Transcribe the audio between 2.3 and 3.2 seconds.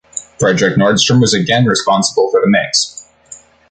for the mix.